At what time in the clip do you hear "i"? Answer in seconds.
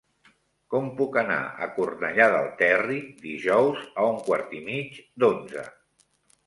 4.63-4.65